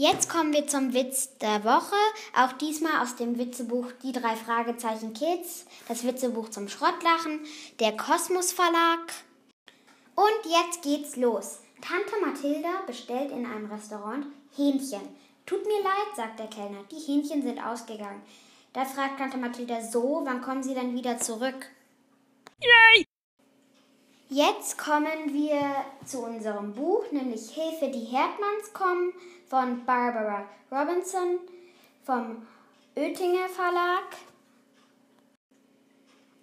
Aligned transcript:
Jetzt 0.00 0.30
kommen 0.30 0.52
wir 0.52 0.64
zum 0.68 0.94
Witz 0.94 1.36
der 1.38 1.64
Woche. 1.64 1.96
Auch 2.32 2.52
diesmal 2.52 3.02
aus 3.02 3.16
dem 3.16 3.36
Witzebuch 3.36 3.90
Die 4.04 4.12
drei 4.12 4.36
Fragezeichen 4.36 5.12
Kids, 5.12 5.66
das 5.88 6.04
Witzebuch 6.06 6.50
zum 6.50 6.68
Schrottlachen, 6.68 7.40
der 7.80 7.96
Kosmos 7.96 8.52
Verlag. 8.52 9.00
Und 10.14 10.52
jetzt 10.52 10.82
geht's 10.84 11.16
los. 11.16 11.58
Tante 11.80 12.24
Mathilda 12.24 12.82
bestellt 12.86 13.32
in 13.32 13.44
einem 13.44 13.72
Restaurant 13.72 14.26
Hähnchen. 14.56 15.02
Tut 15.46 15.66
mir 15.66 15.82
leid, 15.82 16.14
sagt 16.14 16.38
der 16.38 16.46
Kellner, 16.46 16.84
die 16.92 17.00
Hähnchen 17.00 17.42
sind 17.42 17.58
ausgegangen. 17.58 18.22
Da 18.74 18.84
fragt 18.84 19.18
Tante 19.18 19.36
Mathilda 19.36 19.82
so, 19.82 20.20
wann 20.24 20.42
kommen 20.42 20.62
sie 20.62 20.76
dann 20.76 20.94
wieder 20.94 21.18
zurück? 21.18 21.66
Yay! 22.62 23.07
Jetzt 24.30 24.76
kommen 24.76 25.32
wir 25.32 25.62
zu 26.04 26.18
unserem 26.18 26.74
Buch, 26.74 27.02
nämlich 27.12 27.48
Hilfe, 27.48 27.88
die 27.88 28.04
Herdmanns 28.04 28.74
kommen 28.74 29.14
von 29.48 29.86
Barbara 29.86 30.44
Robinson 30.70 31.38
vom 32.04 32.46
Oettinger 32.94 33.48
Verlag. 33.48 34.04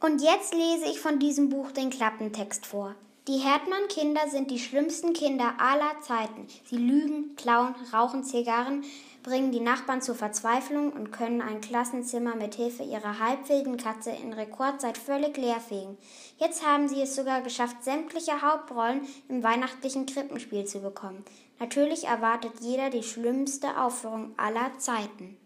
Und 0.00 0.22
jetzt 0.22 0.54
lese 0.54 0.86
ich 0.86 0.98
von 0.98 1.18
diesem 1.18 1.50
Buch 1.50 1.72
den 1.72 1.90
Klappentext 1.90 2.64
vor. 2.64 2.94
Die 3.28 3.38
Herdmann-Kinder 3.38 4.28
sind 4.30 4.50
die 4.50 4.58
schlimmsten 4.58 5.12
Kinder 5.12 5.54
aller 5.58 6.00
Zeiten. 6.00 6.46
Sie 6.64 6.76
lügen, 6.76 7.36
klauen, 7.36 7.74
rauchen 7.92 8.24
Zigarren, 8.24 8.82
bringen 9.24 9.50
die 9.50 9.60
Nachbarn 9.60 10.02
zur 10.02 10.14
Verzweiflung 10.14 10.92
und 10.92 11.10
können 11.10 11.40
ein 11.40 11.60
Klassenzimmer 11.60 12.36
mit 12.36 12.54
Hilfe 12.54 12.84
ihrer 12.84 13.18
halbwilden 13.18 13.78
Katze 13.78 14.10
in 14.10 14.32
Rekordzeit 14.32 14.96
völlig 14.96 15.36
leerfegen. 15.36 15.98
Jetzt 16.38 16.64
haben 16.64 16.88
sie 16.88 17.00
es 17.00 17.16
sogar 17.16 17.40
geschafft, 17.40 17.82
sämtliche 17.82 18.42
Hauptrollen 18.42 19.00
im 19.28 19.42
weihnachtlichen 19.42 20.06
Krippenspiel 20.06 20.66
zu 20.66 20.80
bekommen. 20.80 21.24
Natürlich 21.58 22.04
erwartet 22.04 22.52
jeder 22.60 22.90
die 22.90 23.02
schlimmste 23.02 23.80
Aufführung 23.80 24.34
aller 24.36 24.78
Zeiten. 24.78 25.36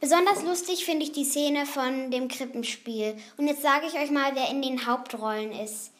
Besonders 0.00 0.42
lustig 0.42 0.84
finde 0.84 1.04
ich 1.04 1.12
die 1.12 1.24
Szene 1.24 1.66
von 1.66 2.10
dem 2.10 2.28
Krippenspiel. 2.28 3.16
Und 3.36 3.46
jetzt 3.46 3.62
sage 3.62 3.86
ich 3.86 3.94
euch 3.94 4.10
mal, 4.10 4.34
wer 4.34 4.50
in 4.50 4.62
den 4.62 4.86
Hauptrollen 4.86 5.52
ist. 5.52 5.92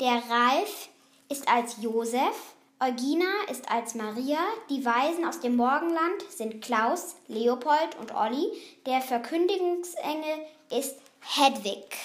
Der 0.00 0.22
Ralf 0.30 0.88
ist 1.28 1.48
als 1.48 1.76
Josef, 1.80 2.54
Eugina 2.80 3.26
ist 3.50 3.68
als 3.68 3.96
Maria, 3.96 4.38
die 4.70 4.84
Weisen 4.84 5.24
aus 5.24 5.40
dem 5.40 5.56
Morgenland 5.56 6.22
sind 6.28 6.62
Klaus, 6.62 7.16
Leopold 7.26 7.98
und 8.00 8.14
Olli, 8.14 8.52
der 8.86 9.00
Verkündigungsengel 9.00 10.46
ist 10.70 10.96
Hedwig. 11.18 11.96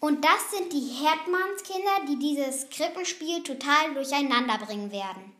Und 0.00 0.24
das 0.24 0.50
sind 0.50 0.72
die 0.72 0.80
Herdmannskinder, 0.80 2.06
die 2.08 2.18
dieses 2.18 2.68
Krippenspiel 2.68 3.44
total 3.44 3.94
durcheinander 3.94 4.58
bringen 4.58 4.90
werden. 4.90 5.36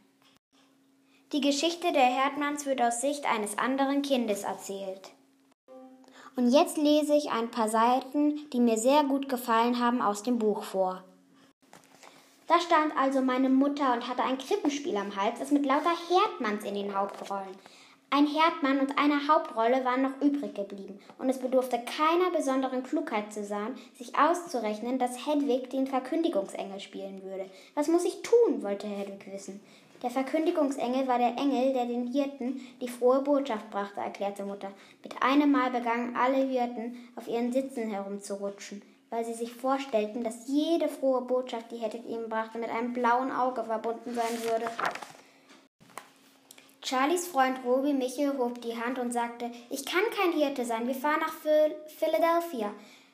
Die 1.33 1.41
Geschichte 1.41 1.93
der 1.93 2.07
Herdmanns 2.07 2.67
wird 2.67 2.81
aus 2.81 3.01
Sicht 3.01 3.27
eines 3.27 3.59
anderen 3.59 4.03
Kindes 4.03 4.45
erzählt. 4.45 5.11
Und 6.37 6.53
jetzt 6.53 6.77
lese 6.77 7.17
ich 7.17 7.33
ein 7.33 7.51
paar 7.51 7.69
Seiten, 7.69 8.49
die 8.53 8.61
mir 8.61 8.79
sehr 8.79 9.03
gut 9.03 9.29
gefallen 9.29 9.81
haben, 9.81 10.01
aus 10.01 10.23
dem 10.23 10.39
Buch 10.39 10.63
vor. 10.63 11.03
Da 12.49 12.59
stand 12.61 12.97
also 12.97 13.21
meine 13.21 13.51
Mutter 13.51 13.93
und 13.93 14.09
hatte 14.09 14.25
ein 14.25 14.39
Krippenspiel 14.39 14.97
am 14.97 15.15
Hals, 15.15 15.39
das 15.39 15.51
mit 15.51 15.67
lauter 15.67 15.93
Herdmanns 16.09 16.65
in 16.65 16.75
den 16.75 16.97
Hauptrollen. 16.97 17.55
Ein 18.09 18.27
Herdmann 18.27 18.81
und 18.81 18.99
eine 18.99 19.29
Hauptrolle 19.29 19.85
waren 19.85 20.01
noch 20.01 20.23
übrig 20.23 20.55
geblieben, 20.55 20.99
und 21.19 21.29
es 21.29 21.39
bedurfte 21.39 21.79
keiner 21.79 22.31
besonderen 22.35 22.83
Klugheit 22.83 23.35
zu 23.35 23.45
sein, 23.45 23.77
sich 23.99 24.17
auszurechnen, 24.19 24.99
dass 24.99 25.27
Hedwig 25.27 25.69
den 25.69 25.87
Verkündigungsengel 25.87 26.81
spielen 26.81 27.23
würde. 27.23 27.45
Was 27.75 27.89
muss 27.89 28.07
ich 28.07 28.23
tun? 28.23 28.63
wollte 28.63 28.87
Hedwig 28.87 29.31
wissen. 29.31 29.61
Der 30.03 30.09
Verkündigungsengel 30.09 31.07
war 31.07 31.19
der 31.19 31.37
Engel, 31.37 31.75
der 31.75 31.85
den 31.85 32.07
Hirten 32.07 32.63
die 32.81 32.89
frohe 32.89 33.21
Botschaft 33.21 33.69
brachte, 33.69 34.01
erklärte 34.01 34.45
Mutter. 34.45 34.73
Mit 35.03 35.23
einem 35.23 35.53
Mal 35.53 35.71
begannen 35.71 36.17
alle 36.17 36.47
Hirten 36.47 36.97
auf 37.15 37.29
ihren 37.29 37.53
Sitzen 37.53 37.91
herumzurutschen, 37.91 38.81
weil 39.11 39.25
sie 39.25 39.35
sich 39.35 39.55
vorstellten, 39.55 40.23
dass 40.23 40.47
jede 40.49 40.89
frohe 40.89 41.23
Botschaft, 41.23 41.71
die 41.71 41.79
Hedwig 41.79 42.07
ihnen 42.07 42.29
brachte, 42.29 42.59
mit 42.59 42.71
einem 42.71 42.93
blauen 42.93 43.33
Auge 43.33 43.65
verbunden 43.65 44.15
sein 44.15 44.43
würde. 44.43 44.71
Charlies 46.83 47.27
Freund 47.27 47.59
Roby 47.65 47.93
Michel 47.93 48.39
hob 48.39 48.61
die 48.63 48.77
Hand 48.81 48.99
und 48.99 49.13
sagte, 49.13 49.51
ich 49.69 49.85
kann 49.85 50.05
kein 50.17 50.33
Hirte 50.33 50.65
sein, 50.65 50.87
wir 50.87 50.95
fahren 50.95 51.21
nach 51.21 51.35
Philadelphia. 51.89 52.73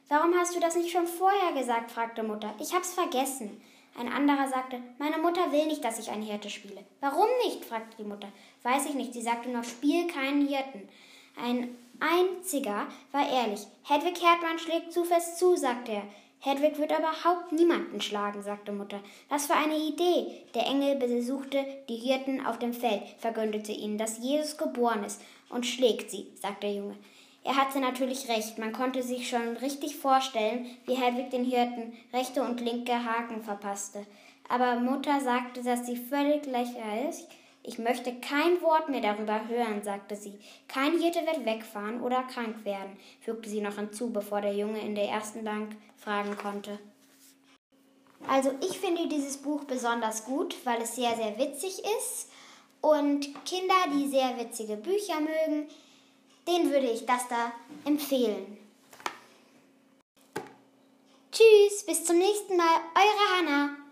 Warum 0.09 0.35
hast 0.39 0.55
du 0.55 0.61
das 0.61 0.77
nicht 0.77 0.93
schon 0.93 1.07
vorher 1.07 1.53
gesagt? 1.53 1.91
fragte 1.91 2.23
Mutter. 2.23 2.55
Ich 2.61 2.75
hab's 2.75 2.93
vergessen. 2.93 3.61
Ein 3.99 4.13
anderer 4.13 4.49
sagte, 4.49 4.81
meine 4.99 5.19
Mutter 5.19 5.51
will 5.51 5.67
nicht, 5.67 5.85
dass 5.85 5.99
ich 5.99 6.11
ein 6.11 6.23
Hirte 6.23 6.51
spiele. 6.51 6.85
Warum 7.01 7.27
nicht? 7.45 7.65
fragte 7.65 7.97
die 7.97 8.09
Mutter. 8.09 8.29
Weiß 8.63 8.87
ich 8.87 8.95
nicht. 8.95 9.13
Sie 9.13 9.23
sagte 9.23 9.49
nur, 9.49 9.65
spiel 9.65 10.07
keinen 10.09 10.47
Hirten. 10.47 10.89
Ein 11.37 11.77
einziger 12.01 12.87
war 13.13 13.29
ehrlich. 13.29 13.67
Hedwig 13.85 14.23
Herdmann 14.23 14.59
schlägt 14.59 14.93
zu 14.93 15.05
fest 15.05 15.39
zu, 15.39 15.57
sagte 15.57 15.93
er. 15.93 16.03
Hedwig 16.41 16.79
wird 16.79 16.93
überhaupt 16.93 17.53
niemanden 17.53 18.03
schlagen, 18.03 18.43
sagte 18.43 18.73
Mutter. 18.73 19.01
Was 19.31 19.47
für 19.47 19.55
eine 19.55 19.79
Idee! 19.79 20.43
Der 20.55 20.67
Engel 20.67 20.97
besuchte 20.97 21.65
die 21.89 21.97
Hirten 21.97 22.45
auf 22.45 22.59
dem 22.59 22.75
Feld, 22.75 23.03
verkündete 23.19 23.73
ihnen, 23.73 23.97
dass 23.97 24.19
Jesus 24.19 24.59
geboren 24.59 25.05
ist 25.05 25.23
und 25.49 25.65
schlägt 25.65 26.11
sie, 26.11 26.27
sagte 26.35 26.67
der 26.67 26.75
Junge. 26.75 26.97
Er 27.45 27.57
hatte 27.57 27.79
natürlich 27.79 28.29
recht, 28.29 28.59
man 28.59 28.73
konnte 28.73 29.03
sich 29.03 29.29
schon 29.29 29.57
richtig 29.59 29.97
vorstellen, 29.97 30.67
wie 30.87 30.95
Hedwig 30.95 31.31
den 31.31 31.45
Hirten 31.45 31.95
rechte 32.13 32.43
und 32.43 32.61
linke 32.61 32.93
Haken 32.93 33.43
verpasste. 33.43 34.07
Aber 34.49 34.77
Mutter 34.77 35.21
sagte, 35.21 35.63
dass 35.63 35.87
sie 35.87 35.97
völlig 35.97 36.45
lächerlich 36.47 37.25
ich 37.67 37.79
möchte 37.79 38.15
kein 38.21 38.61
Wort 38.61 38.91
mehr 38.91 39.01
darüber 39.01 39.49
hören, 39.49 39.83
sagte 39.83 40.17
sie. 40.17 40.39
Kein 40.69 41.01
Hirte 41.01 41.21
wird 41.21 41.47
wegfahren 41.47 42.03
oder 42.03 42.23
krank 42.25 42.63
werden, 42.65 42.99
fügte 43.23 43.49
sie 43.49 43.63
noch 43.63 43.77
hinzu, 43.77 44.13
bevor 44.13 44.43
der 44.43 44.55
Junge 44.55 44.81
in 44.81 44.95
der 44.95 45.09
ersten 45.09 45.45
Bank 45.45 45.75
fragen 45.97 46.37
konnte. 46.37 46.79
Also 48.29 48.53
ich 48.61 48.79
finde 48.79 49.09
dieses 49.09 49.39
Buch 49.39 49.65
besonders 49.65 50.27
gut, 50.27 50.55
weil 50.65 50.83
es 50.83 50.95
sehr, 50.95 51.17
sehr 51.17 51.39
witzig 51.39 51.83
ist. 51.99 52.29
Und 52.83 53.29
Kinder, 53.47 53.75
die 53.95 54.09
sehr 54.09 54.39
witzige 54.39 54.77
Bücher 54.77 55.21
mögen, 55.21 55.67
den 56.47 56.71
würde 56.71 56.91
ich 56.91 57.07
das 57.07 57.27
da 57.29 57.51
empfehlen. 57.87 58.59
Tschüss, 61.33 61.87
bis 61.87 62.05
zum 62.05 62.19
nächsten 62.19 62.59
Mal, 62.59 62.77
eure 62.95 63.39
Hanna. 63.39 63.84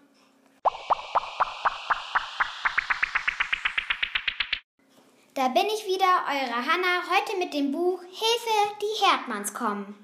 Da 5.34 5.48
bin 5.48 5.64
ich 5.64 5.86
wieder, 5.86 6.04
eure 6.28 6.56
Hanna, 6.56 7.04
heute 7.08 7.38
mit 7.38 7.54
dem 7.54 7.72
Buch 7.72 8.02
Hilfe, 8.02 8.76
die 8.82 9.02
Herdmanns 9.02 9.54
kommen. 9.54 10.01